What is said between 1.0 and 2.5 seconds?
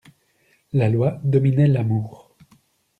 dominait l'amour.